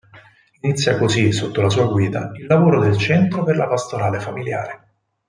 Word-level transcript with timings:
Inizia 0.61 0.97
così 0.97 1.31
sotto 1.31 1.61
la 1.61 1.69
sua 1.69 1.85
guida 1.85 2.31
il 2.33 2.47
lavoro 2.47 2.81
del 2.81 2.97
Centro 2.97 3.43
per 3.43 3.55
la 3.55 3.67
Pastorale 3.67 4.19
Familiare. 4.19 4.87